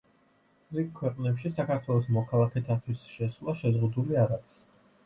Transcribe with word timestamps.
რიგ 0.77 0.87
ქვეყნებში 0.99 1.51
საქართველოს 1.57 2.09
მოქალაქეთათვის 2.17 3.07
შესვლა 3.15 3.59
შეზღუდული 3.63 4.23
არ 4.27 4.37
არის. 4.41 4.63